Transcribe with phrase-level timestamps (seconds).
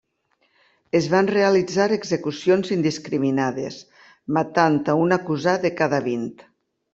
[0.99, 3.77] Es van realitzar execucions indiscriminades,
[4.39, 6.27] matant a un acusat de cada vint.